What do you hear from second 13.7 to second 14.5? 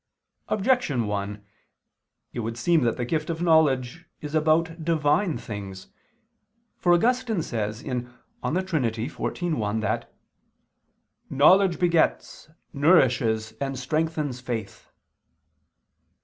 strengthens